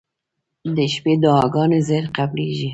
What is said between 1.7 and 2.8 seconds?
زر قبلېږي.